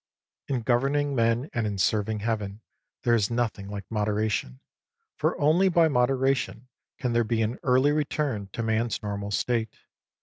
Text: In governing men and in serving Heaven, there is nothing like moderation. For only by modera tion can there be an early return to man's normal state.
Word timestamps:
In 0.47 0.61
governing 0.63 1.13
men 1.13 1.47
and 1.53 1.67
in 1.67 1.77
serving 1.77 2.21
Heaven, 2.21 2.61
there 3.03 3.13
is 3.13 3.29
nothing 3.29 3.69
like 3.69 3.83
moderation. 3.91 4.59
For 5.15 5.39
only 5.39 5.69
by 5.69 5.89
modera 5.89 6.35
tion 6.35 6.69
can 6.97 7.13
there 7.13 7.23
be 7.23 7.43
an 7.43 7.59
early 7.61 7.91
return 7.91 8.49
to 8.53 8.63
man's 8.63 9.03
normal 9.03 9.29
state. 9.29 9.69